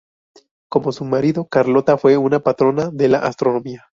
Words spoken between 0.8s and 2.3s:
su marido, Carlota fue